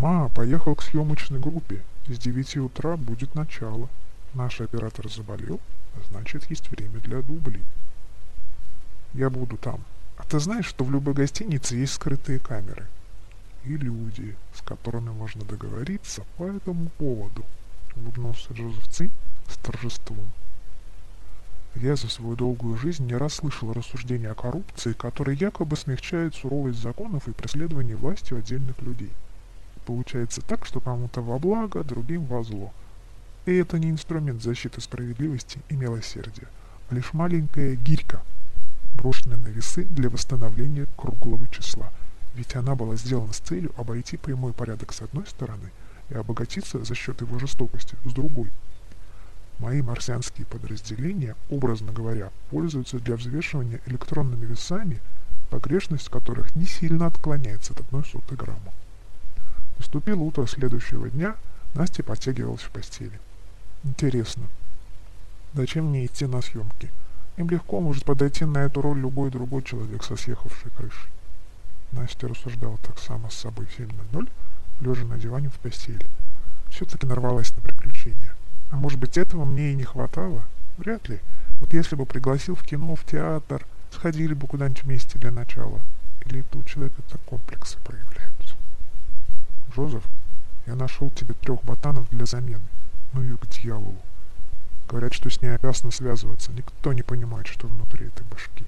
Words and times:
Ма 0.00 0.30
поехал 0.30 0.74
к 0.74 0.82
съемочной 0.82 1.40
группе. 1.40 1.82
С 2.08 2.16
9 2.16 2.56
утра 2.56 2.96
будет 2.96 3.34
начало. 3.34 3.86
Наш 4.32 4.62
оператор 4.62 5.10
заболел, 5.10 5.60
а 5.94 6.00
значит 6.10 6.48
есть 6.48 6.70
время 6.70 7.00
для 7.00 7.20
дублей. 7.20 7.62
Я 9.12 9.28
буду 9.28 9.58
там. 9.58 9.84
А 10.16 10.22
ты 10.22 10.40
знаешь, 10.40 10.64
что 10.64 10.84
в 10.84 10.90
любой 10.90 11.12
гостинице 11.12 11.76
есть 11.76 11.92
скрытые 11.92 12.38
камеры? 12.38 12.86
И 13.66 13.76
люди, 13.76 14.36
с 14.54 14.62
которыми 14.62 15.10
можно 15.10 15.44
договориться 15.44 16.22
по 16.38 16.44
этому 16.44 16.88
поводу. 16.96 17.44
Улыбнулся 17.94 18.54
Джозеф 18.54 18.88
Цинь 18.88 19.10
с 19.48 19.58
торжеством. 19.58 20.30
Я 21.74 21.96
за 21.96 22.08
свою 22.08 22.36
долгую 22.36 22.78
жизнь 22.78 23.04
не 23.04 23.16
раз 23.16 23.34
слышал 23.34 23.70
рассуждения 23.74 24.30
о 24.30 24.34
коррупции, 24.34 24.94
которые 24.94 25.36
якобы 25.36 25.76
смягчают 25.76 26.34
суровость 26.34 26.80
законов 26.80 27.28
и 27.28 27.32
преследование 27.32 27.96
властью 27.96 28.38
отдельных 28.38 28.80
людей. 28.80 29.12
Получается 29.90 30.40
так, 30.40 30.66
что 30.66 30.78
кому-то 30.78 31.20
во 31.20 31.40
благо, 31.40 31.82
другим 31.82 32.24
во 32.26 32.44
зло. 32.44 32.72
И 33.44 33.56
это 33.56 33.76
не 33.76 33.90
инструмент 33.90 34.40
защиты 34.40 34.80
справедливости 34.80 35.58
и 35.68 35.74
милосердия, 35.74 36.46
а 36.88 36.94
лишь 36.94 37.12
маленькая 37.12 37.74
гирька, 37.74 38.22
брошенная 38.94 39.38
на 39.38 39.48
весы 39.48 39.82
для 39.82 40.08
восстановления 40.08 40.86
круглого 40.96 41.44
числа. 41.48 41.90
Ведь 42.36 42.54
она 42.54 42.76
была 42.76 42.94
сделана 42.94 43.32
с 43.32 43.38
целью 43.38 43.72
обойти 43.76 44.16
прямой 44.16 44.52
порядок 44.52 44.92
с 44.92 45.02
одной 45.02 45.26
стороны 45.26 45.72
и 46.08 46.14
обогатиться 46.14 46.84
за 46.84 46.94
счет 46.94 47.20
его 47.20 47.40
жестокости 47.40 47.96
с 48.04 48.12
другой. 48.12 48.52
Мои 49.58 49.82
марсианские 49.82 50.46
подразделения, 50.46 51.34
образно 51.50 51.90
говоря, 51.90 52.30
пользуются 52.50 53.00
для 53.00 53.16
взвешивания 53.16 53.80
электронными 53.86 54.46
весами, 54.46 55.00
погрешность 55.50 56.10
которых 56.10 56.54
не 56.54 56.66
сильно 56.66 57.06
отклоняется 57.06 57.72
от 57.72 57.80
одной 57.80 58.04
сотой 58.04 58.38
грамма. 58.38 58.72
Наступило 59.80 60.20
утро 60.20 60.46
следующего 60.46 61.08
дня, 61.08 61.36
Настя 61.72 62.02
подтягивалась 62.02 62.60
в 62.60 62.70
постели. 62.70 63.18
Интересно, 63.82 64.42
зачем 65.54 65.86
мне 65.86 66.04
идти 66.04 66.26
на 66.26 66.42
съемки? 66.42 66.90
Им 67.38 67.48
легко 67.48 67.80
может 67.80 68.04
подойти 68.04 68.44
на 68.44 68.58
эту 68.58 68.82
роль 68.82 68.98
любой 69.00 69.30
другой 69.30 69.62
человек 69.62 70.04
со 70.04 70.16
съехавшей 70.16 70.70
крышей. 70.76 71.08
Настя 71.92 72.28
рассуждала 72.28 72.76
так 72.76 72.98
само 72.98 73.30
с 73.30 73.36
собой 73.36 73.64
в 73.64 73.78
7.00, 73.80 74.28
лежа 74.82 75.06
на 75.06 75.18
диване 75.18 75.48
в 75.48 75.58
постели. 75.58 76.06
Все-таки 76.68 77.06
нарвалась 77.06 77.56
на 77.56 77.62
приключения. 77.62 78.34
А 78.70 78.76
может 78.76 79.00
быть 79.00 79.16
этого 79.16 79.46
мне 79.46 79.72
и 79.72 79.76
не 79.76 79.84
хватало? 79.84 80.44
Вряд 80.76 81.08
ли. 81.08 81.20
Вот 81.58 81.72
если 81.72 81.96
бы 81.96 82.04
пригласил 82.04 82.54
в 82.54 82.62
кино, 82.64 82.96
в 82.96 83.04
театр, 83.06 83.64
сходили 83.90 84.34
бы 84.34 84.46
куда-нибудь 84.46 84.82
вместе 84.82 85.18
для 85.18 85.30
начала. 85.30 85.80
Или 86.26 86.40
это 86.40 86.58
у 86.58 86.64
человека 86.64 87.00
так 87.10 87.20
комплексы 87.22 87.78
проявляются. 87.82 88.39
Джозеф, 89.70 90.02
я 90.66 90.74
нашел 90.74 91.10
тебе 91.10 91.34
трех 91.34 91.62
ботанов 91.62 92.08
для 92.10 92.26
замены. 92.26 92.64
Ну 93.12 93.22
и 93.22 93.36
к 93.36 93.46
дьяволу. 93.48 93.96
Говорят, 94.88 95.12
что 95.12 95.30
с 95.30 95.40
ней 95.40 95.54
опасно 95.54 95.90
связываться. 95.90 96.52
Никто 96.52 96.92
не 96.92 97.02
понимает, 97.02 97.46
что 97.46 97.68
внутри 97.68 98.06
этой 98.06 98.26
башки. 98.26 98.64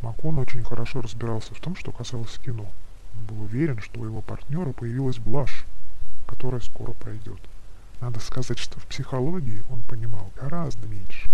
Макон 0.00 0.38
очень 0.38 0.64
хорошо 0.64 1.02
разбирался 1.02 1.54
в 1.54 1.60
том, 1.60 1.76
что 1.76 1.92
касалось 1.92 2.38
кино. 2.38 2.66
Он 3.16 3.24
был 3.26 3.42
уверен, 3.42 3.80
что 3.80 4.00
у 4.00 4.04
его 4.04 4.22
партнера 4.22 4.72
появилась 4.72 5.18
блажь, 5.18 5.64
которая 6.26 6.60
скоро 6.60 6.92
пройдет. 6.92 7.40
Надо 8.00 8.20
сказать, 8.20 8.58
что 8.58 8.78
в 8.78 8.86
психологии 8.86 9.64
он 9.70 9.82
понимал 9.82 10.30
гораздо 10.40 10.86
меньше. 10.86 11.28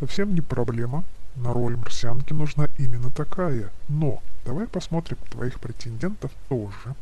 Совсем 0.00 0.34
не 0.34 0.40
проблема. 0.40 1.04
На 1.36 1.52
роль 1.52 1.76
марсианки 1.76 2.32
нужна 2.32 2.68
именно 2.78 3.10
такая. 3.10 3.70
Но 3.88 4.22
давай 4.44 4.66
посмотрим 4.66 5.18
твоих 5.30 5.60
претендентов 5.60 6.32
тоже. 6.48 6.94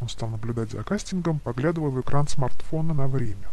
Он 0.00 0.08
стал 0.08 0.30
наблюдать 0.30 0.70
за 0.70 0.82
кастингом, 0.82 1.38
поглядывая 1.38 1.90
в 1.90 2.00
экран 2.00 2.26
смартфона 2.28 2.94
на 2.94 3.06
время. 3.06 3.48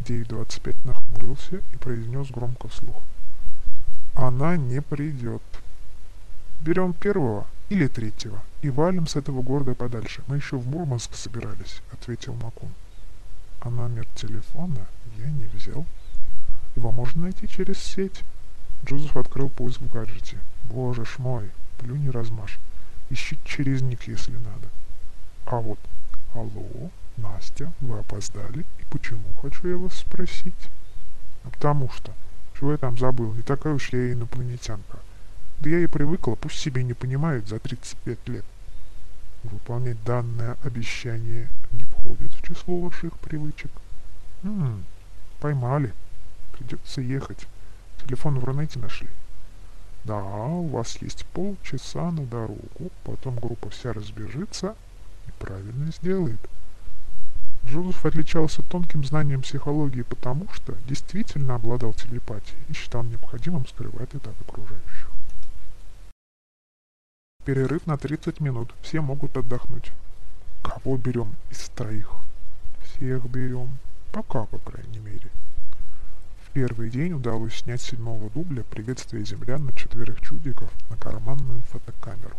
9.25 0.00 0.76
нахмурился 0.84 1.56
и 1.72 1.76
произнес 1.78 2.30
громко 2.30 2.68
вслух. 2.68 2.96
Она 4.14 4.56
не 4.56 4.82
придет. 4.82 5.42
Берем 6.60 6.92
первого 6.92 7.46
или 7.70 7.86
третьего 7.86 8.42
и 8.60 8.70
валим 8.70 9.06
с 9.06 9.16
этого 9.16 9.42
города 9.42 9.74
подальше. 9.74 10.22
Мы 10.26 10.36
еще 10.36 10.56
в 10.56 10.66
Мурманск 10.66 11.14
собирались, 11.14 11.80
ответил 11.92 12.34
Макун. 12.34 12.70
А 13.60 13.70
номер 13.70 14.06
телефона 14.14 14.86
я 15.16 15.30
не 15.30 15.46
взял. 15.46 15.86
Его 16.76 16.92
можно 16.92 17.22
найти 17.22 17.48
через 17.48 17.78
сеть. 17.78 18.24
Джозеф 18.84 19.16
открыл 19.16 19.48
поиск 19.48 19.80
в 19.80 19.92
гаджете. 19.92 20.38
Боже 20.64 21.04
ж 21.04 21.18
мой, 21.18 21.50
плюнь 21.78 22.02
не 22.02 22.10
размажь. 22.10 22.58
Ищи 23.10 23.38
через 23.44 23.82
них, 23.82 24.06
если 24.08 24.32
надо. 24.32 24.68
А 25.46 25.56
вот, 25.56 25.78
алло, 26.34 26.90
Настя, 27.16 27.72
вы 27.80 27.98
опоздали. 27.98 28.60
И 28.78 28.84
почему, 28.90 29.24
хочу 29.42 29.68
я 29.68 29.76
вас 29.76 29.94
спросить? 29.94 30.70
А 31.44 31.50
потому 31.50 31.90
что, 31.90 32.12
чего 32.58 32.72
я 32.72 32.78
там 32.78 32.98
забыл, 32.98 33.32
не 33.34 33.42
такая 33.42 33.74
уж 33.74 33.92
я 33.92 34.12
инопланетянка. 34.12 34.98
Да 35.58 35.68
я 35.68 35.80
и 35.80 35.86
привыкла, 35.86 36.36
пусть 36.36 36.58
себе 36.58 36.82
не 36.82 36.94
понимают 36.94 37.48
за 37.48 37.58
35 37.58 38.28
лет. 38.28 38.44
Выполнять 39.42 40.02
данное 40.04 40.56
обещание 40.64 41.48
не 41.72 41.84
входит 41.84 42.32
в 42.32 42.42
число 42.46 42.80
ваших 42.80 43.18
привычек. 43.18 43.70
Ммм, 44.42 44.84
поймали. 45.40 45.92
Придется 46.52 47.00
ехать. 47.00 47.46
Телефон 48.04 48.38
в 48.38 48.44
Рунете 48.44 48.78
нашли. 48.78 49.08
Да, 50.04 50.22
у 50.22 50.68
вас 50.68 50.96
есть 51.02 51.26
полчаса 51.26 52.10
на 52.10 52.24
дорогу, 52.24 52.90
потом 53.04 53.36
группа 53.36 53.68
вся 53.70 53.92
разбежится 53.92 54.74
и 55.28 55.30
правильно 55.38 55.92
сделает. 55.92 56.40
Джозеф 57.66 58.04
отличался 58.04 58.62
тонким 58.62 59.04
знанием 59.04 59.42
психологии 59.42 60.02
потому, 60.02 60.48
что 60.52 60.74
действительно 60.88 61.54
обладал 61.54 61.92
телепатией 61.92 62.58
и 62.68 62.72
считал 62.72 63.02
необходимым 63.04 63.66
скрывать 63.66 64.14
это 64.14 64.30
от 64.30 64.40
окружающих. 64.48 65.10
Перерыв 67.44 67.86
на 67.86 67.96
30 67.96 68.40
минут, 68.40 68.74
все 68.82 69.00
могут 69.00 69.36
отдохнуть. 69.36 69.92
Кого 70.62 70.96
берем 70.96 71.34
из 71.50 71.68
троих? 71.70 72.10
Всех 72.82 73.24
берем. 73.26 73.78
Пока, 74.12 74.46
по 74.46 74.58
крайней 74.58 74.98
мере. 74.98 75.30
Первый 76.52 76.90
день 76.90 77.12
удалось 77.12 77.54
снять 77.54 77.80
седьмого 77.80 78.28
дубля 78.28 78.64
приветствие 78.64 79.24
землян 79.24 79.66
на 79.66 79.72
четверых 79.72 80.20
чудиков 80.20 80.68
на 80.90 80.96
карманную 80.96 81.62
фотокамеру. 81.70 82.36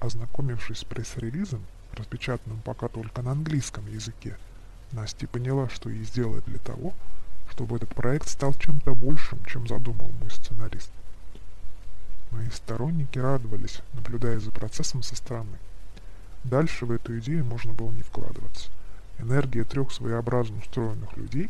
Ознакомившись 0.00 0.78
с 0.78 0.84
пресс-релизом, 0.84 1.62
распечатанным 1.92 2.60
пока 2.64 2.88
только 2.88 3.22
на 3.22 3.30
английском 3.30 3.86
языке, 3.86 4.36
Настя 4.90 5.28
поняла, 5.28 5.68
что 5.68 5.90
ей 5.90 6.02
сделать 6.02 6.44
для 6.46 6.58
того, 6.58 6.92
чтобы 7.52 7.76
этот 7.76 7.94
проект 7.94 8.28
стал 8.28 8.52
чем-то 8.52 8.96
большим, 8.96 9.44
чем 9.44 9.68
задумал 9.68 10.10
мой 10.20 10.30
сценарист. 10.30 10.90
Мои 12.32 12.50
сторонники 12.50 13.20
радовались, 13.20 13.80
наблюдая 13.92 14.40
за 14.40 14.50
процессом 14.50 15.04
со 15.04 15.14
стороны. 15.14 15.56
Дальше 16.42 16.84
в 16.84 16.90
эту 16.90 17.16
идею 17.20 17.44
можно 17.44 17.74
было 17.74 17.92
не 17.92 18.02
вкладываться. 18.02 18.70
Энергия 19.20 19.62
трех 19.62 19.92
своеобразно 19.92 20.58
устроенных 20.58 21.16
людей 21.16 21.48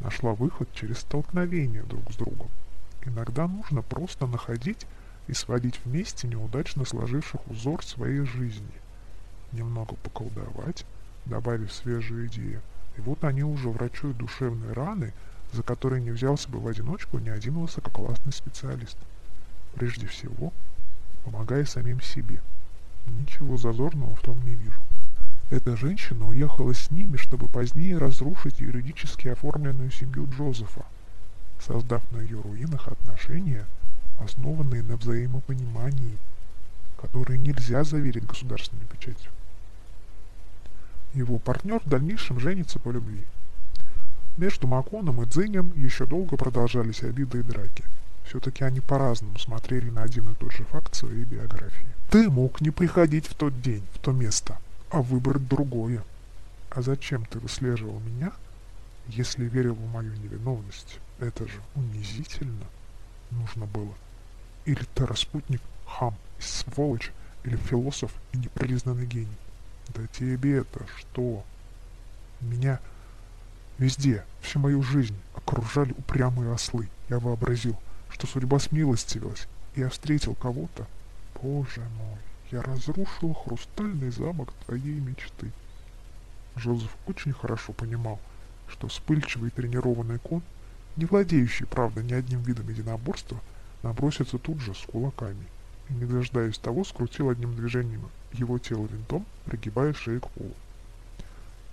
нашла 0.00 0.32
выход 0.34 0.68
через 0.74 0.98
столкновение 0.98 1.82
друг 1.82 2.12
с 2.12 2.16
другом. 2.16 2.48
Иногда 3.04 3.46
нужно 3.46 3.82
просто 3.82 4.26
находить 4.26 4.86
и 5.28 5.32
сводить 5.32 5.80
вместе 5.84 6.28
неудачно 6.28 6.84
сложивших 6.84 7.46
узор 7.48 7.84
своей 7.84 8.24
жизни. 8.24 8.66
Немного 9.52 9.94
поколдовать, 9.96 10.84
добавив 11.24 11.72
свежую 11.72 12.26
идею, 12.26 12.60
и 12.96 13.00
вот 13.00 13.24
они 13.24 13.42
уже 13.42 13.68
врачуют 13.68 14.16
душевные 14.16 14.72
раны, 14.72 15.12
за 15.52 15.62
которые 15.62 16.02
не 16.02 16.10
взялся 16.10 16.48
бы 16.48 16.58
в 16.58 16.66
одиночку 16.66 17.18
ни 17.18 17.28
один 17.28 17.54
высококлассный 17.54 18.32
специалист. 18.32 18.96
Прежде 19.74 20.06
всего, 20.06 20.52
помогая 21.24 21.64
самим 21.64 22.00
себе. 22.00 22.40
Ничего 23.06 23.56
зазорного 23.56 24.14
в 24.16 24.20
том 24.20 24.42
не 24.44 24.54
вижу. 24.54 24.80
Эта 25.48 25.76
женщина 25.76 26.26
уехала 26.26 26.74
с 26.74 26.90
ними, 26.90 27.16
чтобы 27.16 27.46
позднее 27.46 27.98
разрушить 27.98 28.58
юридически 28.58 29.28
оформленную 29.28 29.92
семью 29.92 30.28
Джозефа, 30.28 30.84
создав 31.64 32.02
на 32.10 32.18
ее 32.18 32.40
руинах 32.40 32.88
отношения, 32.88 33.64
основанные 34.18 34.82
на 34.82 34.96
взаимопонимании, 34.96 36.18
которые 37.00 37.38
нельзя 37.38 37.84
заверить 37.84 38.26
государственной 38.26 38.86
печатью. 38.86 39.30
Его 41.14 41.38
партнер 41.38 41.80
в 41.80 41.88
дальнейшем 41.88 42.40
женится 42.40 42.80
по 42.80 42.90
любви. 42.90 43.24
Между 44.36 44.66
Маконом 44.66 45.22
и 45.22 45.26
Дзинем 45.26 45.72
еще 45.76 46.06
долго 46.06 46.36
продолжались 46.36 47.04
обиды 47.04 47.38
и 47.38 47.42
драки. 47.42 47.84
Все-таки 48.24 48.64
они 48.64 48.80
по-разному 48.80 49.38
смотрели 49.38 49.90
на 49.90 50.02
один 50.02 50.28
и 50.28 50.34
тот 50.34 50.52
же 50.52 50.64
факт 50.64 50.94
своей 50.96 51.24
биографии. 51.24 51.86
Ты 52.10 52.28
мог 52.28 52.60
не 52.60 52.70
приходить 52.70 53.26
в 53.26 53.34
тот 53.34 53.62
день, 53.62 53.84
в 53.94 53.98
то 54.00 54.10
место, 54.12 54.58
а 54.90 55.02
выбрать 55.02 55.48
другое. 55.48 56.02
А 56.70 56.82
зачем 56.82 57.24
ты 57.24 57.38
выслеживал 57.38 58.00
меня, 58.00 58.32
если 59.08 59.44
верил 59.44 59.74
в 59.74 59.92
мою 59.92 60.12
невиновность? 60.14 60.98
Это 61.18 61.46
же 61.46 61.60
унизительно. 61.74 62.66
Нужно 63.30 63.66
было. 63.66 63.94
Или 64.64 64.84
ты 64.94 65.06
распутник, 65.06 65.62
хам 65.86 66.14
сволочь, 66.38 67.12
или 67.44 67.56
философ 67.56 68.12
и 68.32 68.38
непризнанный 68.38 69.06
гений. 69.06 69.38
Да 69.94 70.06
тебе-то 70.08 70.80
что? 70.98 71.44
Меня 72.40 72.80
везде, 73.78 74.24
всю 74.42 74.58
мою 74.58 74.82
жизнь 74.82 75.16
окружали 75.34 75.92
упрямые 75.92 76.52
ослы. 76.52 76.88
Я 77.08 77.18
вообразил, 77.18 77.76
что 78.10 78.26
судьба 78.26 78.58
смилостивилась, 78.58 79.46
и 79.74 79.80
я 79.80 79.88
встретил 79.88 80.34
кого-то. 80.34 80.86
Боже 81.40 81.82
мой, 81.96 82.18
я 82.50 82.62
разрушил 82.62 83.34
хрустальный 83.34 84.10
замок 84.10 84.52
твоей 84.64 85.00
мечты. 85.00 85.50
Жозеф 86.54 86.94
очень 87.06 87.32
хорошо 87.32 87.72
понимал, 87.72 88.20
что 88.68 88.88
вспыльчивый 88.88 89.50
тренированный 89.50 90.18
кон, 90.18 90.42
не 90.96 91.06
владеющий, 91.06 91.66
правда, 91.66 92.02
ни 92.02 92.12
одним 92.12 92.42
видом 92.42 92.68
единоборства, 92.68 93.40
набросится 93.82 94.38
тут 94.38 94.60
же 94.60 94.74
с 94.74 94.80
кулаками. 94.86 95.46
И, 95.88 95.94
не 95.94 96.04
дожидаясь 96.04 96.58
того, 96.58 96.84
скрутил 96.84 97.30
одним 97.30 97.54
движением 97.54 98.08
его 98.32 98.58
тело 98.58 98.86
винтом, 98.86 99.26
пригибая 99.44 99.92
шею 99.92 100.20
к 100.20 100.30
полу. 100.30 100.54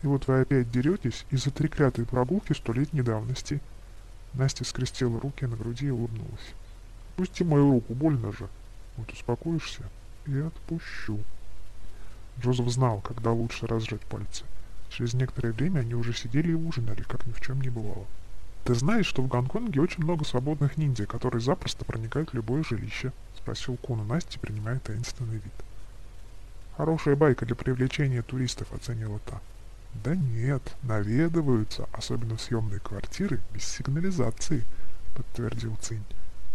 И 0.02 0.08
вот 0.08 0.28
вы 0.28 0.42
опять 0.42 0.72
деретесь 0.72 1.26
из-за 1.30 1.52
треклятой 1.52 2.06
прогулки 2.06 2.54
столетней 2.54 3.02
давности. 3.02 3.62
Настя 4.34 4.66
скрестила 4.66 5.20
руки 5.20 5.46
на 5.46 5.56
груди 5.56 5.88
и 5.88 5.92
улыбнулась. 5.92 6.54
Пусти 7.16 7.44
мою 7.44 7.72
руку, 7.72 7.94
больно 7.94 8.34
же. 8.34 8.50
Вот 8.98 9.12
успокоишься 9.12 9.84
и 10.26 10.40
отпущу. 10.40 11.20
Джозеф 12.40 12.68
знал, 12.70 13.02
когда 13.02 13.32
лучше 13.32 13.68
разжать 13.68 14.02
пальцы. 14.02 14.44
Через 14.90 15.14
некоторое 15.14 15.54
время 15.54 15.80
они 15.80 15.96
уже 15.96 16.14
сидели 16.14 16.52
и 16.52 16.56
ужинали, 16.56 17.02
как 17.04 17.26
ни 17.26 17.32
в 17.32 17.42
чем 17.42 17.62
не 17.62 17.70
бывало. 17.70 18.06
«Ты 18.64 18.76
знаешь, 18.76 19.08
что 19.08 19.22
в 19.22 19.28
Гонконге 19.28 19.82
очень 19.82 20.04
много 20.04 20.24
свободных 20.24 20.78
ниндзя, 20.78 21.06
которые 21.06 21.42
запросто 21.42 21.84
проникают 21.84 22.32
в 22.32 22.34
любое 22.36 22.64
жилище?»— 22.64 23.12
спросил 23.38 23.76
Кун 23.78 24.00
у 24.00 24.04
Насти, 24.06 24.40
принимая 24.40 24.80
таинственный 24.80 25.36
вид. 25.36 25.54
«Хорошая 26.78 27.16
байка 27.16 27.46
для 27.46 27.56
привлечения 27.56 28.22
туристов»,— 28.22 28.68
оценила 28.74 29.20
та. 29.26 29.42
«Да 30.04 30.16
нет, 30.16 30.62
наведываются, 30.84 31.88
особенно 31.92 32.38
в 32.38 32.42
съемные 32.42 32.80
квартиры, 32.80 33.40
без 33.54 33.64
сигнализации»,— 33.64 34.64
подтвердил 35.16 35.76
Цинь. 35.82 36.04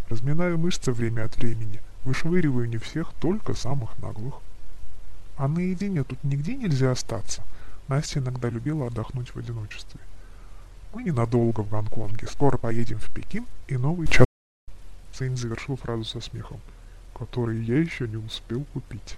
«Разминаю 0.09 0.59
мышцы 0.59 0.93
время 0.93 1.25
от 1.25 1.37
времени, 1.37 1.81
вышвыриваю 2.05 2.69
не 2.69 2.79
всех, 2.79 3.13
только 3.21 3.55
самых 3.55 3.99
наглых». 3.99 4.35
«А 5.37 5.49
наедине 5.49 6.05
тут 6.05 6.23
нигде 6.25 6.57
нельзя 6.57 6.93
остаться?» 6.93 7.43
Настя 7.89 8.19
иногда 8.19 8.51
любила 8.51 8.87
отдохнуть 8.87 9.31
в 9.31 9.39
одиночестве. 9.39 10.01
Мы 10.95 11.03
ненадолго 11.03 11.63
в 11.63 11.71
Гонконге, 11.71 12.27
скоро 12.27 12.57
поедем 12.57 12.99
в 12.99 13.11
Пекин 13.11 13.47
и 13.67 13.77
новый 13.77 14.07
час. 14.07 14.27
Цейн 15.13 15.37
завершил 15.37 15.77
фразу 15.77 16.05
со 16.05 16.21
смехом, 16.21 16.61
который 17.15 17.63
я 17.63 17.79
еще 17.79 18.09
не 18.09 18.17
успел 18.17 18.65
купить. 18.73 19.17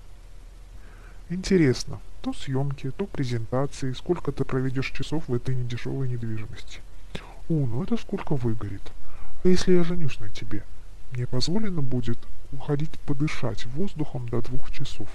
Интересно, 1.29 2.01
то 2.23 2.33
съемки, 2.33 2.91
то 2.91 3.07
презентации, 3.07 3.93
сколько 3.93 4.33
ты 4.33 4.45
проведешь 4.45 4.91
часов 4.91 5.29
в 5.29 5.35
этой 5.35 5.55
недешевой 5.55 6.09
недвижимости. 6.09 6.81
О, 7.49 7.67
ну 7.67 7.83
это 7.85 7.97
сколько 7.97 8.35
выгорит. 8.35 8.83
А 9.45 9.49
если 9.49 9.75
я 9.75 9.85
женюсь 9.85 10.19
на 10.19 10.29
тебе? 10.29 10.65
Мне 11.13 11.27
позволено 11.27 11.83
будет 11.83 12.19
уходить 12.53 12.99
подышать 13.01 13.67
воздухом 13.67 14.29
до 14.29 14.43
двух 14.43 14.71
часов. 14.71 15.09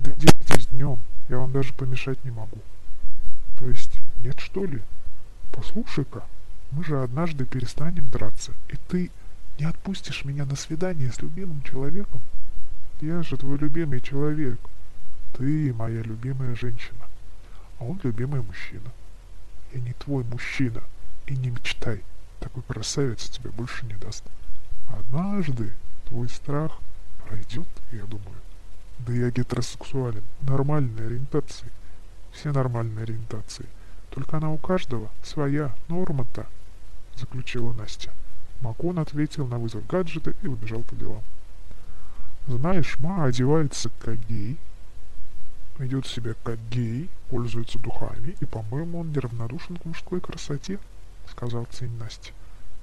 Да 0.00 0.10
делитесь 0.12 0.66
днем, 0.68 0.98
я 1.28 1.38
вам 1.38 1.52
даже 1.52 1.72
помешать 1.72 2.24
не 2.24 2.30
могу. 2.30 2.58
То 3.58 3.68
есть, 3.68 3.92
нет 4.22 4.40
что 4.40 4.64
ли? 4.64 4.82
Послушай-ка, 5.52 6.24
мы 6.72 6.84
же 6.84 7.02
однажды 7.02 7.44
перестанем 7.44 8.08
драться, 8.08 8.52
и 8.68 8.76
ты 8.88 9.10
не 9.58 9.66
отпустишь 9.66 10.24
меня 10.24 10.44
на 10.44 10.56
свидание 10.56 11.12
с 11.12 11.20
любимым 11.20 11.62
человеком? 11.62 12.20
Я 13.00 13.22
же 13.22 13.36
твой 13.36 13.58
любимый 13.58 14.00
человек. 14.00 14.58
Ты 15.36 15.72
моя 15.74 16.02
любимая 16.02 16.54
женщина, 16.54 17.06
а 17.78 17.84
он 17.84 18.00
любимый 18.02 18.42
мужчина. 18.42 18.90
Я 19.72 19.80
не 19.80 19.92
твой 19.94 20.24
мужчина, 20.24 20.82
и 21.26 21.36
не 21.36 21.50
мечтай, 21.50 22.02
такой 22.40 22.62
красавец 22.62 23.28
тебе 23.28 23.50
больше 23.50 23.86
не 23.86 23.94
даст. 23.94 24.24
Однажды 24.88 25.72
твой 26.12 26.28
страх 26.28 26.72
пройдет, 27.26 27.66
я 27.90 28.04
думаю. 28.04 28.36
Да 28.98 29.14
я 29.14 29.30
гетеросексуален, 29.30 30.22
нормальной 30.42 31.06
ориентации. 31.06 31.72
Все 32.32 32.52
нормальные 32.52 33.04
ориентации. 33.04 33.66
Только 34.10 34.36
она 34.36 34.50
у 34.50 34.58
каждого 34.58 35.10
своя, 35.22 35.74
норма-то, 35.88 36.46
заключила 37.16 37.72
Настя. 37.72 38.10
Макон 38.60 38.98
ответил 38.98 39.46
на 39.46 39.58
вызов 39.58 39.86
гаджета 39.86 40.34
и 40.42 40.46
убежал 40.46 40.82
по 40.82 40.94
делам. 40.94 41.22
Знаешь, 42.46 42.98
Ма 42.98 43.24
одевается 43.24 43.90
как 43.98 44.18
гей, 44.28 44.58
ведет 45.78 46.06
себя 46.06 46.34
как 46.44 46.58
гей, 46.68 47.08
пользуется 47.30 47.78
духами, 47.78 48.36
и, 48.38 48.44
по-моему, 48.44 49.00
он 49.00 49.12
неравнодушен 49.12 49.78
к 49.78 49.86
мужской 49.86 50.20
красоте, 50.20 50.78
сказал 51.30 51.66
Цинь 51.70 51.96
Настя. 51.98 52.32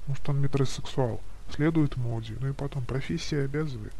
Может, 0.07 0.27
он 0.29 0.41
метросексуал, 0.41 1.21
следует 1.51 1.97
моде, 1.97 2.35
ну 2.39 2.49
и 2.49 2.53
потом 2.53 2.83
профессия 2.83 3.43
обязывает. 3.43 3.93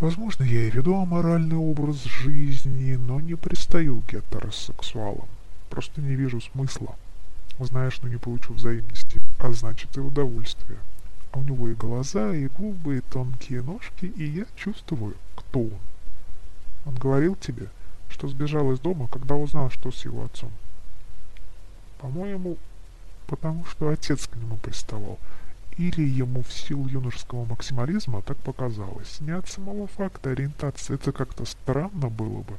Возможно, 0.00 0.44
я 0.44 0.62
и 0.62 0.70
веду 0.70 1.00
аморальный 1.00 1.56
образ 1.56 2.02
жизни, 2.04 2.94
но 2.96 3.20
не 3.20 3.34
пристаю 3.34 4.00
к 4.00 4.12
гетеросексуалам. 4.12 5.28
Просто 5.68 6.00
не 6.00 6.14
вижу 6.14 6.40
смысла. 6.40 6.96
Знаешь, 7.58 8.00
но 8.00 8.08
не 8.08 8.16
получу 8.16 8.54
взаимности, 8.54 9.20
а 9.38 9.52
значит 9.52 9.94
и 9.98 10.00
удовольствия. 10.00 10.78
А 11.32 11.38
у 11.38 11.42
него 11.42 11.68
и 11.68 11.74
глаза, 11.74 12.34
и 12.34 12.48
губы, 12.48 12.96
и 12.96 13.00
тонкие 13.02 13.62
ножки, 13.62 14.06
и 14.06 14.24
я 14.24 14.46
чувствую, 14.56 15.16
кто 15.36 15.60
он. 15.60 15.78
Он 16.86 16.94
говорил 16.94 17.36
тебе, 17.36 17.68
что 18.08 18.26
сбежал 18.26 18.72
из 18.72 18.80
дома, 18.80 19.06
когда 19.06 19.34
узнал, 19.34 19.70
что 19.70 19.92
с 19.92 20.04
его 20.06 20.24
отцом. 20.24 20.50
По-моему, 21.98 22.56
потому 23.26 23.66
что 23.66 23.90
отец 23.90 24.26
к 24.26 24.36
нему 24.36 24.56
приставал, 24.56 25.18
или 25.76 26.02
ему 26.02 26.42
в 26.42 26.52
силу 26.52 26.86
юношеского 26.88 27.44
максимализма 27.44 28.22
так 28.22 28.36
показалось. 28.38 29.20
Не 29.20 29.32
от 29.32 29.48
самого 29.48 29.86
факта 29.86 30.30
ориентации, 30.30 30.94
это 30.94 31.12
как-то 31.12 31.44
странно 31.44 32.08
было 32.08 32.42
бы. 32.42 32.58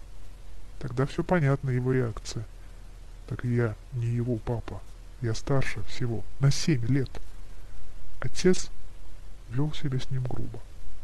Тогда 0.79 1.05
все 1.05 1.23
понятно, 1.23 1.69
его 1.69 1.91
реакция. 1.91 2.45
Так 3.27 3.43
я 3.43 3.75
не 3.93 4.07
его 4.07 4.37
папа. 4.37 4.81
Я 5.21 5.35
старше 5.35 5.83
всего, 5.83 6.23
на 6.39 6.51
семь 6.51 6.85
лет. 6.87 7.09
Отец 8.19 8.71
вел 9.49 9.71
себя 9.73 9.99
с 9.99 10.09
ним 10.09 10.23
грубо, 10.23 10.59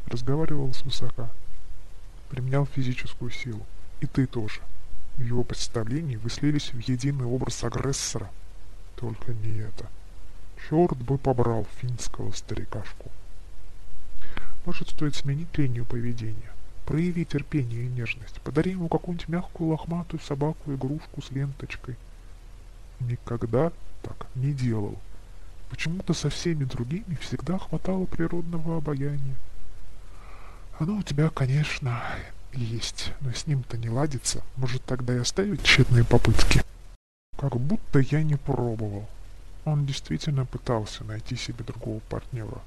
разговаривал 0.06 0.74
свысока, 0.74 1.30
применял 2.28 2.66
физическую 2.66 3.30
силу. 3.30 3.64
И 4.00 4.06
ты 4.06 4.26
тоже. 4.26 4.60
В 5.16 5.22
его 5.22 5.42
представлении 5.44 6.16
вы 6.16 6.30
слились 6.30 6.72
в 6.72 6.78
единый 6.78 7.26
образ 7.26 7.62
агрессора. 7.64 8.30
Только 8.96 9.32
не 9.32 9.58
это. 9.58 9.86
Черт 10.66 10.98
бы 10.98 11.18
побрал 11.18 11.66
финского 11.80 12.32
старикашку. 12.32 13.10
Может, 14.64 14.90
стоит 14.90 15.14
сменить 15.14 15.56
линию 15.56 15.84
поведения? 15.84 16.52
Прояви 16.84 17.24
терпение 17.24 17.84
и 17.84 17.88
нежность. 17.88 18.40
Подари 18.42 18.72
ему 18.72 18.88
какую-нибудь 18.88 19.28
мягкую 19.28 19.70
лохматую 19.70 20.20
собаку-игрушку 20.20 21.22
с 21.22 21.30
ленточкой. 21.30 21.96
Никогда 23.00 23.72
так 24.02 24.26
не 24.34 24.52
делал. 24.52 24.98
Почему-то 25.70 26.14
со 26.14 26.30
всеми 26.30 26.64
другими 26.64 27.16
всегда 27.20 27.58
хватало 27.58 28.06
природного 28.06 28.78
обаяния. 28.78 29.36
Оно 30.78 30.96
у 30.96 31.02
тебя, 31.02 31.28
конечно, 31.30 32.02
есть, 32.52 33.12
но 33.20 33.32
с 33.32 33.46
ним-то 33.46 33.76
не 33.76 33.90
ладится. 33.90 34.42
Может, 34.56 34.82
тогда 34.84 35.14
и 35.14 35.18
оставить 35.18 35.62
тщетные 35.62 36.04
попытки? 36.04 36.62
Как 37.38 37.56
будто 37.56 38.00
я 38.00 38.22
не 38.22 38.36
пробовал. 38.36 39.08
Он 39.64 39.84
действительно 39.84 40.46
пытался 40.46 41.04
найти 41.04 41.36
себе 41.36 41.64
другого 41.64 42.00
партнера, 42.08 42.60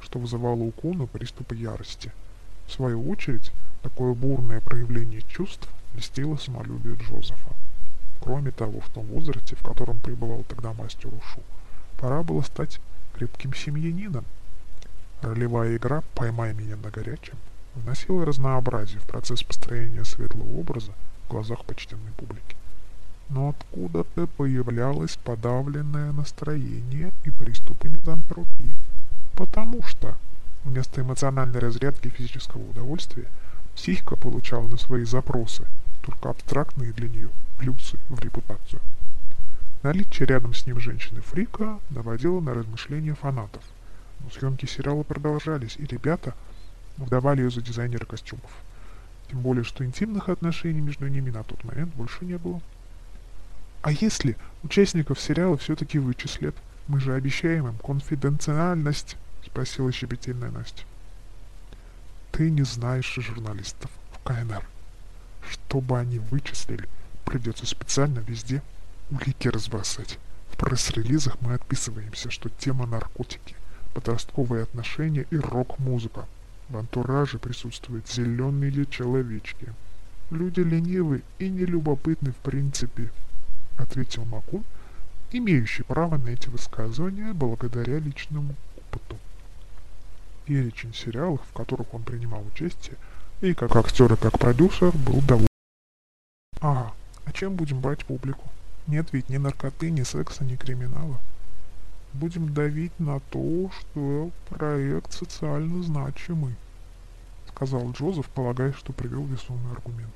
что 0.00 0.18
вызывало 0.18 0.62
у 0.62 0.70
Куна 0.72 1.06
приступы 1.06 1.54
ярости. 1.54 2.12
В 2.66 2.72
свою 2.72 3.08
очередь, 3.10 3.52
такое 3.82 4.14
бурное 4.14 4.60
проявление 4.60 5.22
чувств 5.22 5.68
льстило 5.94 6.36
самолюбие 6.36 6.96
Джозефа. 6.96 7.52
Кроме 8.20 8.50
того, 8.50 8.80
в 8.80 8.88
том 8.90 9.06
возрасте, 9.06 9.56
в 9.56 9.62
котором 9.62 9.98
пребывал 9.98 10.44
тогда 10.48 10.72
мастер 10.72 11.08
Ушу, 11.08 11.40
пора 11.98 12.22
было 12.22 12.42
стать 12.42 12.80
крепким 13.14 13.54
семьянином. 13.54 14.24
Ролевая 15.22 15.76
игра 15.76 16.02
«Поймай 16.14 16.52
меня 16.52 16.76
на 16.76 16.90
горячем» 16.90 17.38
вносила 17.74 18.24
разнообразие 18.24 19.00
в 19.00 19.06
процесс 19.06 19.42
построения 19.42 20.04
светлого 20.04 20.58
образа 20.58 20.92
в 21.26 21.30
глазах 21.30 21.64
почтенной 21.64 22.12
публики 22.16 22.56
но 23.28 23.50
откуда-то 23.50 24.26
появлялось 24.26 25.16
подавленное 25.16 26.12
настроение 26.12 27.12
и 27.24 27.30
приступы 27.30 27.88
мизантропии. 27.88 28.76
Потому 29.34 29.82
что 29.82 30.16
вместо 30.64 31.00
эмоциональной 31.00 31.60
разрядки 31.60 32.08
физического 32.08 32.62
удовольствия 32.70 33.26
психика 33.74 34.16
получала 34.16 34.68
на 34.68 34.76
свои 34.76 35.04
запросы 35.04 35.66
только 36.02 36.30
абстрактные 36.30 36.92
для 36.92 37.08
нее 37.08 37.30
плюсы 37.58 37.98
в 38.08 38.20
репутацию. 38.20 38.80
Наличие 39.82 40.26
рядом 40.26 40.54
с 40.54 40.66
ним 40.66 40.80
женщины-фрика 40.80 41.78
наводило 41.90 42.40
на 42.40 42.54
размышления 42.54 43.14
фанатов. 43.14 43.62
Но 44.20 44.30
съемки 44.30 44.66
сериала 44.66 45.02
продолжались, 45.02 45.76
и 45.76 45.84
ребята 45.84 46.34
выдавали 46.96 47.42
ее 47.42 47.50
за 47.50 47.60
дизайнера 47.60 48.06
костюмов. 48.06 48.50
Тем 49.30 49.40
более, 49.40 49.64
что 49.64 49.84
интимных 49.84 50.28
отношений 50.28 50.80
между 50.80 51.06
ними 51.08 51.30
на 51.30 51.42
тот 51.42 51.62
момент 51.64 51.94
больше 51.94 52.24
не 52.24 52.38
было. 52.38 52.60
А 53.84 53.92
если 53.92 54.38
участников 54.62 55.20
сериала 55.20 55.58
все-таки 55.58 55.98
вычислят? 55.98 56.56
Мы 56.88 57.00
же 57.00 57.12
обещаем 57.12 57.68
им 57.68 57.76
конфиденциальность, 57.76 59.18
спросила 59.44 59.92
щебетельная 59.92 60.50
Настя. 60.50 60.84
Ты 62.32 62.48
не 62.48 62.62
знаешь 62.62 63.14
журналистов 63.14 63.90
в 64.12 64.20
КНР. 64.20 64.66
Чтобы 65.50 65.98
они 65.98 66.18
вычислили, 66.18 66.88
придется 67.26 67.66
специально 67.66 68.20
везде 68.20 68.62
улики 69.10 69.48
разбросать. 69.48 70.18
В 70.50 70.56
пресс-релизах 70.56 71.36
мы 71.42 71.52
отписываемся, 71.52 72.30
что 72.30 72.48
тема 72.48 72.86
наркотики, 72.86 73.54
подростковые 73.92 74.62
отношения 74.62 75.26
и 75.30 75.36
рок-музыка. 75.36 76.24
В 76.70 76.78
антураже 76.78 77.38
присутствуют 77.38 78.08
зеленые 78.08 78.86
человечки. 78.86 79.74
Люди 80.30 80.60
ленивы 80.60 81.20
и 81.38 81.50
нелюбопытны 81.50 82.32
в 82.32 82.36
принципе, 82.36 83.10
ответил 83.78 84.24
Макун, 84.24 84.64
имеющий 85.32 85.82
право 85.82 86.16
на 86.16 86.28
эти 86.28 86.48
высказывания 86.48 87.32
благодаря 87.32 87.98
личному 87.98 88.54
опыту. 88.76 89.18
Перечень 90.44 90.94
сериалов, 90.94 91.40
в 91.48 91.52
которых 91.52 91.92
он 91.94 92.02
принимал 92.02 92.44
участие, 92.46 92.96
и 93.40 93.54
как 93.54 93.74
актер 93.76 94.12
и 94.12 94.16
как 94.16 94.38
продюсер 94.38 94.92
был 94.92 95.20
доволен. 95.22 95.48
Ага, 96.60 96.92
а 97.24 97.32
чем 97.32 97.56
будем 97.56 97.80
брать 97.80 98.04
публику? 98.04 98.48
Нет 98.86 99.08
ведь 99.12 99.28
ни 99.28 99.38
наркоты, 99.38 99.90
ни 99.90 100.02
секса, 100.02 100.44
ни 100.44 100.56
криминала. 100.56 101.18
Будем 102.12 102.52
давить 102.54 102.98
на 103.00 103.20
то, 103.20 103.70
что 103.70 104.30
проект 104.48 105.12
социально 105.12 105.82
значимый, 105.82 106.54
сказал 107.48 107.90
Джозеф, 107.92 108.28
полагая, 108.28 108.72
что 108.72 108.92
привел 108.92 109.24
весомый 109.24 109.72
аргумент. 109.72 110.14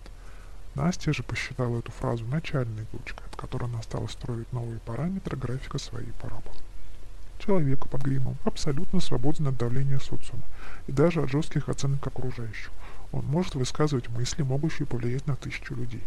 Настя 0.78 1.12
же 1.12 1.24
посчитала 1.24 1.80
эту 1.80 1.90
фразу 1.90 2.24
начальной 2.26 2.84
точкой, 2.84 3.24
от 3.26 3.34
которой 3.34 3.64
она 3.64 3.82
стала 3.82 4.06
строить 4.06 4.52
новые 4.52 4.78
параметры 4.78 5.36
графика 5.36 5.76
своей 5.76 6.12
параболы. 6.12 6.56
Человек 7.40 7.88
под 7.88 8.00
гримом 8.02 8.36
абсолютно 8.44 9.00
свободен 9.00 9.48
от 9.48 9.56
давления 9.56 9.98
социума 9.98 10.44
и 10.86 10.92
даже 10.92 11.20
от 11.20 11.30
жестких 11.30 11.68
оценок 11.68 12.06
окружающих. 12.06 12.70
Он 13.10 13.24
может 13.24 13.56
высказывать 13.56 14.08
мысли, 14.10 14.42
могущие 14.42 14.86
повлиять 14.86 15.26
на 15.26 15.34
тысячу 15.34 15.74
людей. 15.74 16.04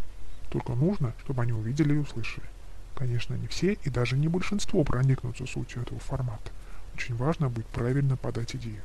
Только 0.49 0.71
нужно, 0.71 1.13
чтобы 1.21 1.41
они 1.41 1.51
увидели 1.51 1.95
и 1.95 1.97
услышали. 1.97 2.47
Конечно, 2.95 3.33
не 3.33 3.47
все 3.47 3.73
и 3.73 3.89
даже 3.89 4.15
не 4.15 4.29
большинство 4.29 4.85
проникнутся 4.85 5.47
сутью 5.47 5.81
этого 5.81 5.99
формата. 5.99 6.49
Очень 6.95 7.17
важно 7.17 7.49
будет 7.49 7.67
правильно 7.67 8.15
подать 8.15 8.55
идею. 8.55 8.81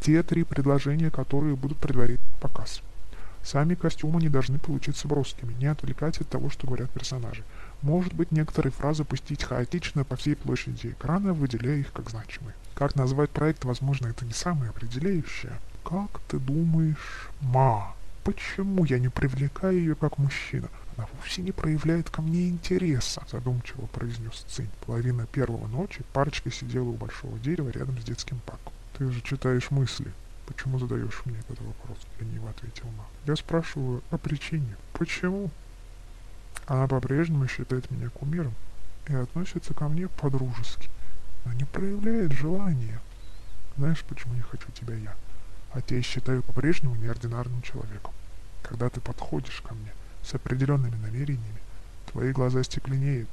Те 0.00 0.22
три 0.22 0.44
предложения, 0.44 1.10
которые 1.10 1.56
будут 1.56 1.78
предварить 1.78 2.20
показ. 2.40 2.82
Сами 3.50 3.74
костюмы 3.74 4.20
не 4.20 4.28
должны 4.28 4.58
получиться 4.58 5.08
броскими, 5.08 5.54
не 5.54 5.64
отвлекать 5.64 6.20
от 6.20 6.28
того, 6.28 6.50
что 6.50 6.66
говорят 6.66 6.90
персонажи. 6.90 7.44
Может 7.80 8.12
быть, 8.12 8.30
некоторые 8.30 8.72
фразы 8.72 9.04
пустить 9.04 9.42
хаотично 9.42 10.04
по 10.04 10.16
всей 10.16 10.36
площади 10.36 10.88
экрана, 10.88 11.32
выделяя 11.32 11.78
их 11.78 11.90
как 11.92 12.10
значимые. 12.10 12.54
Как 12.74 12.94
назвать 12.94 13.30
проект, 13.30 13.64
возможно, 13.64 14.08
это 14.08 14.26
не 14.26 14.34
самое 14.34 14.68
определяющее. 14.68 15.58
Как 15.82 16.20
ты 16.28 16.38
думаешь, 16.38 17.30
ма, 17.40 17.94
почему 18.22 18.84
я 18.84 18.98
не 18.98 19.08
привлекаю 19.08 19.78
ее 19.78 19.94
как 19.94 20.18
мужчина? 20.18 20.68
Она 20.98 21.08
вовсе 21.14 21.40
не 21.40 21.52
проявляет 21.52 22.10
ко 22.10 22.20
мне 22.20 22.50
интереса, 22.50 23.22
задумчиво 23.32 23.86
произнес 23.86 24.44
Цинь. 24.46 24.68
Половина 24.84 25.24
первого 25.24 25.66
ночи 25.68 26.02
парочка 26.12 26.50
сидела 26.50 26.90
у 26.90 26.92
большого 26.92 27.38
дерева 27.38 27.70
рядом 27.70 27.98
с 27.98 28.04
детским 28.04 28.40
парком. 28.44 28.74
Ты 28.98 29.10
же 29.10 29.22
читаешь 29.22 29.70
мысли. 29.70 30.12
Почему 30.48 30.78
задаешь 30.78 31.20
мне 31.26 31.38
этот 31.40 31.60
вопрос? 31.60 31.98
Лениво 32.18 32.48
ответил 32.48 32.86
Ма. 32.96 33.04
Я 33.26 33.36
спрашиваю 33.36 34.02
о 34.10 34.16
причине. 34.16 34.76
Почему? 34.94 35.50
Она 36.66 36.86
по-прежнему 36.88 37.46
считает 37.46 37.90
меня 37.90 38.08
кумиром 38.08 38.54
и 39.08 39.14
относится 39.14 39.74
ко 39.74 39.88
мне 39.88 40.08
по-дружески. 40.08 40.88
Она 41.44 41.54
не 41.54 41.64
проявляет 41.64 42.32
желания. 42.32 42.98
Знаешь, 43.76 44.02
почему 44.04 44.32
не 44.32 44.40
хочу 44.40 44.72
тебя 44.72 44.94
я? 44.94 45.14
Хотя 45.74 45.96
я 45.96 46.02
считаю 46.02 46.42
по-прежнему 46.42 46.94
неординарным 46.94 47.60
человеком. 47.60 48.14
Когда 48.62 48.88
ты 48.88 49.02
подходишь 49.02 49.60
ко 49.60 49.74
мне, 49.74 49.92
с 50.24 50.34
определенными 50.34 50.96
намерениями. 50.96 51.60
Твои 52.10 52.32
глаза 52.32 52.62
стекленеют, 52.62 53.28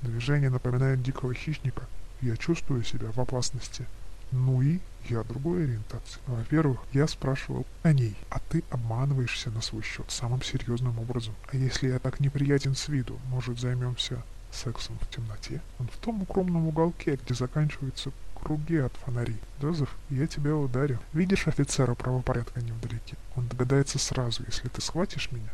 движения 0.00 0.48
напоминают 0.48 1.02
дикого 1.02 1.34
хищника, 1.34 1.88
я 2.20 2.36
чувствую 2.36 2.84
себя 2.84 3.10
в 3.10 3.18
опасности. 3.18 3.84
Ну 4.30 4.62
и 4.62 4.78
я 5.08 5.22
другой 5.22 5.64
ориентации. 5.64 6.20
Во-первых, 6.26 6.80
я 6.92 7.06
спрашивал 7.06 7.66
о 7.82 7.92
ней, 7.92 8.16
а 8.30 8.38
ты 8.38 8.64
обманываешься 8.70 9.50
на 9.50 9.60
свой 9.60 9.82
счет 9.82 10.10
самым 10.10 10.42
серьезным 10.42 10.98
образом. 10.98 11.34
А 11.50 11.56
если 11.56 11.88
я 11.88 11.98
так 11.98 12.20
неприятен 12.20 12.74
с 12.74 12.88
виду, 12.88 13.18
может 13.28 13.58
займемся 13.58 14.22
сексом 14.50 14.98
в 15.00 15.08
темноте? 15.08 15.60
Он 15.78 15.88
в 15.88 15.96
том 15.96 16.22
укромном 16.22 16.68
уголке, 16.68 17.18
где 17.22 17.34
заканчиваются 17.34 18.10
круги 18.34 18.76
от 18.76 18.92
фонарей. 18.94 19.38
Джозеф, 19.60 19.94
я 20.10 20.26
тебя 20.26 20.56
ударю. 20.56 20.98
Видишь 21.12 21.46
офицера 21.46 21.94
правопорядка 21.94 22.60
невдалеке? 22.60 23.16
Он 23.36 23.46
догадается 23.48 23.98
сразу, 23.98 24.42
если 24.46 24.68
ты 24.68 24.80
схватишь 24.80 25.30
меня 25.32 25.50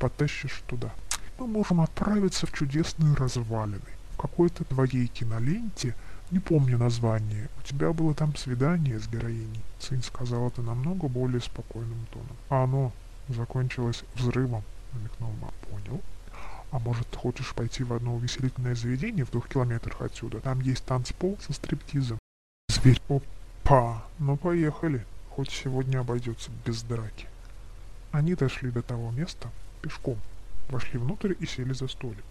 потащишь 0.00 0.62
туда. 0.66 0.90
Мы 1.38 1.46
можем 1.46 1.80
отправиться 1.80 2.46
в 2.46 2.52
чудесные 2.52 3.14
развалины. 3.14 3.80
В 4.14 4.16
какой-то 4.16 4.64
твоей 4.64 5.06
киноленте, 5.06 5.94
не 6.30 6.38
помню 6.38 6.78
название, 6.78 7.48
у 7.58 7.66
тебя 7.66 7.92
было 7.92 8.14
там 8.14 8.36
свидание 8.36 8.98
с 8.98 9.08
героиней. 9.08 9.60
Сын 9.78 10.02
сказал 10.02 10.48
это 10.48 10.62
намного 10.62 11.08
более 11.08 11.40
спокойным 11.40 12.06
тоном. 12.12 12.36
А 12.48 12.64
оно 12.64 12.92
закончилось 13.28 14.04
взрывом, 14.14 14.62
намекнул 14.92 15.32
мам. 15.40 15.52
Понял. 15.70 16.00
А 16.70 16.78
может, 16.78 17.14
хочешь 17.14 17.54
пойти 17.54 17.82
в 17.82 17.92
одно 17.92 18.14
увеселительное 18.14 18.74
заведение 18.74 19.24
в 19.24 19.30
двух 19.30 19.48
километрах 19.48 20.02
отсюда? 20.02 20.40
Там 20.40 20.60
есть 20.60 20.84
танцпол 20.84 21.36
со 21.40 21.52
стриптизом. 21.52 22.18
Зверь. 22.68 23.00
Опа! 23.08 24.02
Ну 24.18 24.36
поехали. 24.36 25.04
Хоть 25.30 25.50
сегодня 25.50 26.00
обойдется 26.00 26.50
без 26.64 26.82
драки. 26.82 27.26
Они 28.12 28.34
дошли 28.34 28.70
до 28.70 28.82
того 28.82 29.12
места, 29.12 29.48
пешком, 29.80 30.18
вошли 30.68 30.98
внутрь 30.98 31.34
и 31.38 31.46
сели 31.46 31.72
за 31.72 31.86
столик. 31.86 32.24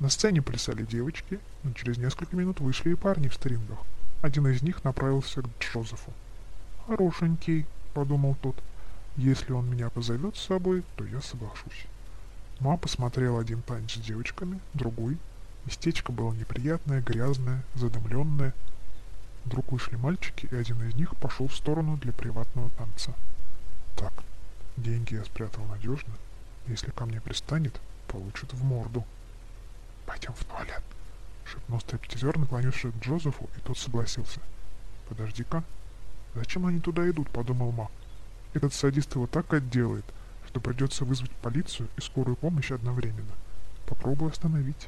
На 0.00 0.10
сцене 0.10 0.42
плясали 0.42 0.84
девочки, 0.84 1.38
но 1.62 1.72
через 1.72 1.98
несколько 1.98 2.36
минут 2.36 2.60
вышли 2.60 2.90
и 2.90 2.94
парни 2.94 3.28
в 3.28 3.34
стрингах. 3.34 3.78
Один 4.22 4.46
из 4.48 4.62
них 4.62 4.82
направился 4.84 5.42
к 5.42 5.46
Джозефу. 5.60 6.12
«Хорошенький»,— 6.86 7.66
подумал 7.94 8.36
тот,— 8.42 8.56
«если 9.16 9.52
он 9.52 9.70
меня 9.70 9.90
позовет 9.90 10.36
с 10.36 10.46
собой, 10.46 10.82
то 10.96 11.04
я 11.04 11.20
соглашусь». 11.20 11.86
Ма 12.60 12.76
посмотрел 12.76 13.38
один 13.38 13.62
танец 13.62 13.92
с 13.92 13.98
девочками, 13.98 14.60
другой. 14.74 15.18
Местечко 15.66 16.12
было 16.12 16.32
неприятное, 16.32 17.00
грязное, 17.00 17.62
задымленное. 17.74 18.52
Вдруг 19.44 19.72
вышли 19.72 19.96
мальчики, 19.96 20.48
и 20.50 20.56
один 20.56 20.82
из 20.88 20.94
них 20.94 21.16
пошел 21.16 21.48
в 21.48 21.54
сторону 21.54 21.96
для 21.98 22.12
приватного 22.12 22.70
танца. 22.70 23.12
Так, 23.96 24.12
деньги 24.76 25.14
я 25.14 25.24
спрятал 25.24 25.64
надежно, 25.66 26.14
если 26.66 26.90
ко 26.90 27.06
мне 27.06 27.20
пристанет, 27.20 27.80
получит 28.08 28.52
в 28.52 28.64
морду. 28.64 29.04
Пойдем 30.14 30.32
в 30.32 30.44
туалет, 30.44 30.82
шепнул 31.44 31.80
стриптизер, 31.80 32.38
наклонившись 32.38 32.92
к 32.92 33.04
Джозефу, 33.04 33.50
и 33.56 33.60
тот 33.62 33.76
согласился. 33.76 34.38
Подожди-ка. 35.08 35.64
Зачем 36.36 36.66
они 36.66 36.78
туда 36.78 37.10
идут, 37.10 37.28
подумал 37.30 37.72
Ма. 37.72 37.90
Этот 38.52 38.72
садист 38.72 39.16
его 39.16 39.26
так 39.26 39.52
отделает, 39.52 40.04
что 40.46 40.60
придется 40.60 41.04
вызвать 41.04 41.32
полицию 41.32 41.88
и 41.96 42.00
скорую 42.00 42.36
помощь 42.36 42.70
одновременно. 42.70 43.32
Попробуй 43.86 44.30
остановить. 44.30 44.86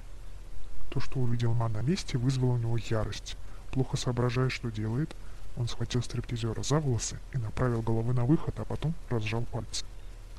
То, 0.91 1.01
что 1.01 1.19
увидел 1.19 1.55
Ма 1.55 1.67
на 1.69 1.83
месте, 1.83 2.19
вызвало 2.19 2.53
у 2.53 2.59
него 2.59 2.77
ярость. 2.77 3.37
Плохо 3.73 3.97
соображая, 3.97 4.49
что 4.49 4.71
делает, 4.71 5.17
он 5.57 5.67
схватил 5.67 6.05
стриптизера 6.05 6.63
за 6.63 6.79
волосы 6.79 7.19
и 7.33 7.39
направил 7.39 7.83
головы 7.83 8.15
на 8.15 8.25
выход, 8.25 8.61
а 8.61 8.65
потом 8.65 8.95
разжал 9.11 9.43
пальцы 9.43 9.85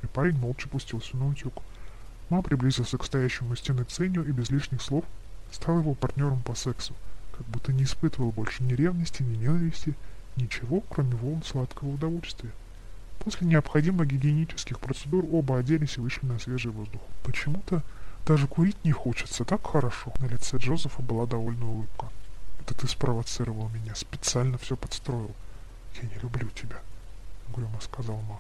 и 0.03 0.08
парень 0.08 0.38
молча 0.38 0.70
пустился 0.70 1.17
на 1.17 1.27
утюг. 1.27 1.62
Ма 2.29 2.41
приблизился 2.41 2.98
к 2.98 3.05
стоящему 3.05 3.51
у 3.51 3.55
стены 3.55 3.84
Ценю 3.84 4.24
и 4.24 4.31
без 4.31 4.50
лишних 4.50 4.81
слов 4.81 5.05
стал 5.51 5.79
его 5.79 5.93
партнером 5.93 6.41
по 6.41 6.55
сексу, 6.55 6.93
как 7.31 7.46
будто 7.48 7.72
не 7.72 7.84
испытывал 7.84 8.31
больше 8.31 8.63
ни 8.63 8.74
ревности, 8.74 9.24
ни 9.24 9.38
ненависти, 9.38 9.96
ничего, 10.36 10.81
кроме 10.81 11.15
волн 11.15 11.43
сладкого 11.43 11.89
удовольствия. 11.89 12.51
После 13.19 13.48
необходимых 13.48 14.07
гигиенических 14.07 14.79
процедур 14.79 15.25
оба 15.31 15.57
оделись 15.60 15.98
и 15.98 16.01
вышли 16.01 16.25
на 16.25 16.39
свежий 16.39 16.72
воздух. 16.72 17.01
Почему-то 17.24 17.81
даже 18.25 18.48
курить 18.48 18.84
не 18.84 18.91
хочется, 18.91 19.46
так 19.46 19.65
хорошо. 19.65 20.13
На 20.19 20.25
лице 20.25 20.57
Джозефа 20.57 21.01
была 21.01 21.25
довольно 21.25 21.69
улыбка. 21.69 22.10
Это 22.60 22.74
ты 22.74 22.88
спровоцировал 22.88 23.69
меня, 23.69 23.96
специально 23.96 24.57
все 24.57 24.75
подстроил. 24.75 25.34
Я 26.01 26.10
не 26.10 26.15
люблю 26.22 26.50
тебя, 26.50 26.81
угрюмо 27.50 27.79
сказал 27.81 28.17
Ма. 28.22 28.39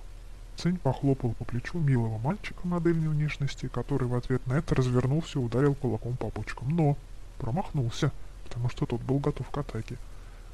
Цинь 0.57 0.77
похлопал 0.77 1.33
по 1.33 1.45
плечу 1.45 1.77
милого 1.77 2.17
мальчика 2.17 2.67
модельной 2.67 3.09
внешности, 3.09 3.67
который 3.67 4.07
в 4.07 4.15
ответ 4.15 4.45
на 4.47 4.53
это 4.53 4.73
развернулся 4.73 5.37
и 5.37 5.41
ударил 5.41 5.75
кулаком 5.75 6.17
по 6.17 6.31
почкам. 6.31 6.75
Но 6.75 6.97
промахнулся, 7.37 8.11
потому 8.43 8.67
что 8.69 8.87
тот 8.87 9.01
был 9.01 9.19
готов 9.19 9.47
к 9.51 9.57
атаке. 9.57 9.97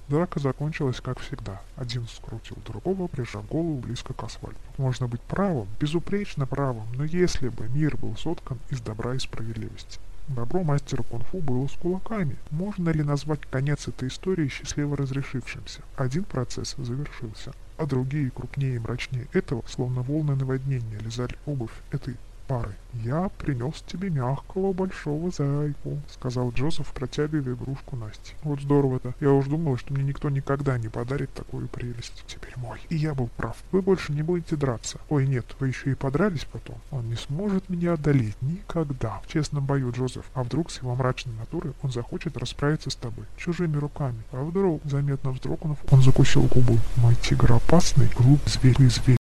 Драка 0.09 0.41
закончилась 0.41 0.99
как 0.99 1.19
всегда. 1.19 1.61
Один 1.77 2.05
скрутил 2.09 2.57
другого, 2.65 3.07
прижав 3.07 3.47
голову 3.47 3.75
близко 3.75 4.13
к 4.13 4.21
асфальту. 4.23 4.59
Можно 4.77 5.07
быть 5.07 5.21
правым, 5.21 5.69
безупречно 5.79 6.45
правым, 6.45 6.85
но 6.95 7.05
если 7.05 7.47
бы 7.47 7.69
мир 7.69 7.95
был 7.95 8.17
соткан 8.17 8.59
из 8.69 8.81
добра 8.81 9.15
и 9.15 9.19
справедливости. 9.19 9.99
Добро 10.29 10.63
мастера 10.63 11.03
кунг-фу 11.03 11.39
было 11.39 11.67
с 11.67 11.73
кулаками. 11.73 12.37
Можно 12.49 12.91
ли 12.91 13.03
назвать 13.03 13.41
конец 13.41 13.89
этой 13.89 14.07
истории 14.07 14.47
счастливо 14.47 14.95
разрешившимся? 14.95 15.81
Один 15.97 16.23
процесс 16.23 16.75
завершился, 16.77 17.51
а 17.77 17.85
другие, 17.85 18.31
крупнее 18.31 18.75
и 18.75 18.79
мрачнее 18.79 19.27
этого, 19.33 19.63
словно 19.67 20.01
волны 20.01 20.35
наводнения, 20.35 20.97
лизали 20.99 21.35
обувь 21.45 21.73
этой 21.91 22.15
пары. 22.47 22.75
«Я 22.93 23.29
принес 23.39 23.83
тебе 23.87 24.09
мягкого 24.09 24.71
большого 24.71 25.31
зайку»,— 25.31 25.99
сказал 26.09 26.51
Джозеф, 26.51 26.93
протягивая 26.93 27.55
игрушку 27.55 27.95
Насте. 27.95 28.35
«Вот 28.43 28.61
здорово-то. 28.61 29.15
Я 29.19 29.31
уж 29.31 29.47
думала, 29.47 29.77
что 29.77 29.93
мне 29.93 30.03
никто 30.03 30.29
никогда 30.29 30.77
не 30.77 30.89
подарит 30.89 31.33
такую 31.33 31.67
прелесть. 31.67 32.23
Теперь 32.27 32.53
мой. 32.57 32.79
И 32.89 32.95
я 32.95 33.15
был 33.15 33.29
прав. 33.35 33.57
Вы 33.71 33.81
больше 33.81 34.13
не 34.13 34.21
будете 34.21 34.55
драться. 34.55 34.99
Ой, 35.09 35.27
нет, 35.27 35.45
вы 35.59 35.69
еще 35.69 35.91
и 35.91 35.95
подрались 35.95 36.45
потом. 36.45 36.77
Он 36.91 37.09
не 37.09 37.15
сможет 37.15 37.67
меня 37.69 37.93
одолеть. 37.93 38.39
Никогда. 38.41 39.19
В 39.25 39.27
честном 39.27 39.65
бою, 39.65 39.91
Джозеф. 39.91 40.25
А 40.33 40.43
вдруг 40.43 40.69
с 40.69 40.79
его 40.79 40.93
мрачной 40.95 41.33
натурой 41.35 41.73
он 41.81 41.91
захочет 41.91 42.37
расправиться 42.37 42.89
с 42.91 42.95
тобой? 42.95 43.25
Чужими 43.37 43.77
руками. 43.77 44.21
А 44.31 44.43
вдруг, 44.43 44.81
заметно 44.85 45.31
вздрогнув, 45.31 45.77
он 45.89 46.01
закусил 46.03 46.43
губу. 46.43 46.77
Мой 46.97 47.15
тигр 47.15 47.53
опасный, 47.53 48.09
глуп 48.15 48.41
зверь, 48.47 48.77
зверь. 48.89 49.22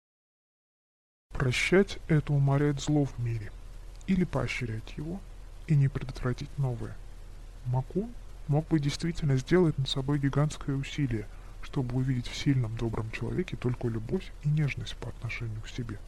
Прощать– 1.44 2.00
это 2.08 2.32
уморять 2.32 2.80
зло 2.80 3.04
в 3.04 3.20
мире, 3.20 3.52
или 4.08 4.24
поощрять 4.24 4.96
его 4.96 5.20
и 5.68 5.76
не 5.76 5.90
предотвратить 5.90 6.58
новое. 6.58 6.96
Макун 7.66 8.10
мог 8.48 8.66
бы 8.70 8.80
действительно 8.80 9.36
сделать 9.36 9.78
над 9.78 9.90
собой 9.90 10.20
гигантское 10.20 10.74
усилие, 10.74 11.28
чтобы 11.62 11.98
увидеть 11.98 12.30
в 12.30 12.36
сильном 12.38 12.78
добром 12.78 13.12
человеке 13.12 13.58
только 13.58 13.90
любовь 13.90 14.32
и 14.44 14.48
нежность 14.48 14.96
по 14.96 15.10
отношению 15.10 15.60
к 15.60 15.68
себе. 15.68 16.00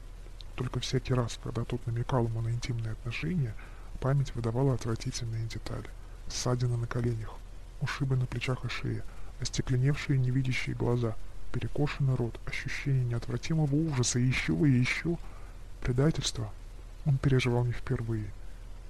Только 0.56 0.80
всякий 0.80 1.14
раз, 1.14 1.38
когда 1.44 1.66
тот 1.66 1.86
намекал 1.86 2.26
ему 2.28 2.40
на 2.40 2.48
интимные 2.48 2.94
отношения, 2.94 3.54
память 4.00 4.34
выдавала 4.36 4.74
отвратительные 4.74 5.48
детали. 5.48 5.90
Ссадины 6.30 6.78
на 6.78 6.88
коленях, 6.88 7.34
ушибы 7.82 8.16
на 8.16 8.26
плечах 8.26 8.64
и 8.64 8.70
шее, 8.70 9.04
остекленевшие 9.42 10.18
невидящие 10.18 10.78
глаза– 10.78 11.14
перекошенный 11.52 12.16
рот, 12.16 12.40
ощущение 12.46 13.06
неотвратимого 13.06 13.74
ужаса, 13.76 14.20
и 14.20 14.26
еще 14.26 14.54
и 14.54 14.72
еще 14.72 15.18
предательство. 15.82 16.52
Он 17.06 17.18
переживал 17.18 17.66
не 17.66 17.74
впервые. 17.74 18.26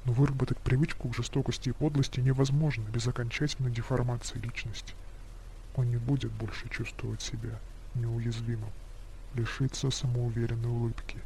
Но 0.06 0.14
выработать 0.14 0.60
привычку 0.60 1.10
к 1.10 1.16
жестокости 1.16 1.70
и 1.70 1.74
подлости 1.74 2.20
невозможно 2.20 2.84
без 2.90 3.08
окончательной 3.08 3.72
деформации 3.72 4.38
личности. 4.38 4.94
Он 5.76 5.90
не 5.90 5.98
будет 5.98 6.32
больше 6.32 6.70
чувствовать 6.70 7.22
себя 7.22 7.60
неуязвимым, 7.96 8.70
лишится 9.34 9.90
самоуверенной 9.90 10.70
улыбки, 10.70 11.18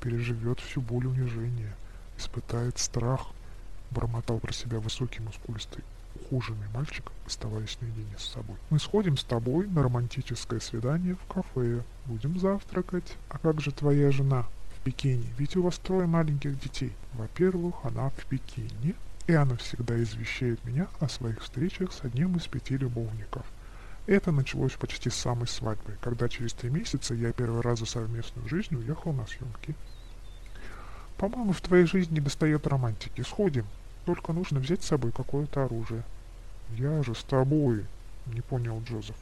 переживет 0.00 0.60
всю 0.60 0.80
боль 0.80 1.06
унижения, 1.06 1.74
испытает 2.18 2.78
страх, 2.78 3.28
бормотал 3.90 4.38
про 4.38 4.52
себя 4.52 4.80
высокий 4.80 5.20
мускулистый 5.20 5.84
ухоженный 6.16 6.68
мальчик, 6.74 7.10
оставаясь 7.26 7.78
наедине 7.80 8.16
с 8.18 8.24
собой. 8.24 8.56
Мы 8.70 8.78
сходим 8.78 9.16
с 9.16 9.24
тобой 9.24 9.66
на 9.66 9.82
романтическое 9.82 10.60
свидание 10.60 11.14
в 11.14 11.32
кафе. 11.32 11.82
Будем 12.06 12.38
завтракать. 12.38 13.16
А 13.28 13.38
как 13.38 13.60
же 13.60 13.70
твоя 13.70 14.10
жена 14.10 14.46
в 14.76 14.84
Пекине? 14.84 15.26
Ведь 15.38 15.56
у 15.56 15.62
вас 15.62 15.78
трое 15.78 16.06
маленьких 16.06 16.58
детей. 16.58 16.92
Во-первых, 17.14 17.74
она 17.84 18.10
в 18.10 18.26
Пекине, 18.26 18.94
и 19.26 19.32
она 19.32 19.56
всегда 19.56 20.00
извещает 20.02 20.64
меня 20.64 20.88
о 21.00 21.08
своих 21.08 21.42
встречах 21.42 21.92
с 21.92 22.02
одним 22.02 22.36
из 22.36 22.46
пяти 22.46 22.76
любовников. 22.76 23.44
Это 24.06 24.30
началось 24.30 24.72
почти 24.74 25.10
с 25.10 25.16
самой 25.16 25.48
свадьбы, 25.48 25.96
когда 26.00 26.28
через 26.28 26.52
три 26.52 26.70
месяца 26.70 27.12
я 27.12 27.32
первый 27.32 27.60
раз 27.60 27.80
за 27.80 27.86
совместную 27.86 28.48
жизнь 28.48 28.76
уехал 28.76 29.12
на 29.12 29.26
съемки. 29.26 29.74
По-моему, 31.18 31.52
в 31.52 31.60
твоей 31.60 31.86
жизни 31.86 32.20
достает 32.20 32.66
романтики. 32.66 33.22
Сходим. 33.22 33.66
Только 34.04 34.32
нужно 34.32 34.60
взять 34.60 34.82
с 34.82 34.88
собой 34.88 35.12
какое-то 35.12 35.64
оружие. 35.64 36.02
Я 36.76 37.02
же 37.02 37.14
с 37.14 37.22
тобой, 37.24 37.84
не 38.26 38.40
понял 38.40 38.82
Джозеф. 38.82 39.16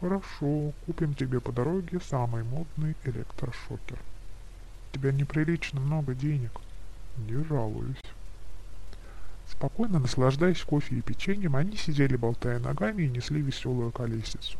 Хорошо, 0.00 0.72
купим 0.86 1.14
тебе 1.14 1.40
по 1.40 1.52
дороге 1.52 2.00
самый 2.00 2.44
модный 2.44 2.94
электрошокер. 3.04 3.98
У 4.90 4.94
тебя 4.94 5.12
неприлично 5.12 5.80
много 5.80 6.14
денег. 6.14 6.52
Не 7.16 7.42
жалуюсь. 7.44 8.02
Спокойно 9.48 9.98
наслаждаясь 9.98 10.62
кофе 10.62 10.96
и 10.96 11.02
печеньем, 11.02 11.56
они 11.56 11.76
сидели 11.76 12.16
болтая 12.16 12.58
ногами 12.58 13.02
и 13.02 13.10
несли 13.10 13.42
веселую 13.42 13.92
колесицу 13.92 14.58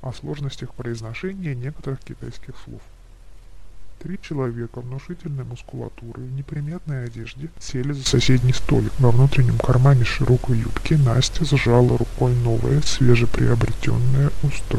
о 0.00 0.12
сложностях 0.12 0.74
произношения 0.74 1.54
некоторых 1.54 2.00
китайских 2.00 2.56
слов. 2.64 2.80
Три 4.00 4.16
человека 4.22 4.80
внушительной 4.80 5.42
мускулатуры 5.42 6.22
в 6.22 6.32
неприметной 6.32 7.06
одежде 7.06 7.50
сели 7.58 7.90
за 7.90 8.04
соседний 8.06 8.52
столик. 8.52 8.92
Во 9.00 9.10
внутреннем 9.10 9.58
кармане 9.58 10.04
широкой 10.04 10.58
юбки 10.58 10.94
Настя 10.94 11.44
сжала 11.44 11.98
рукой 11.98 12.32
новое, 12.36 12.80
свежеприобретенное 12.82 14.30
устройство. 14.44 14.78